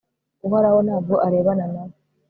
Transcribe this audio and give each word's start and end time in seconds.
uhoraho 0.45 0.79
nta 0.85 0.97
bwo 1.03 1.15
arebana 1.25 1.65
na 1.73 1.81
we 1.89 1.93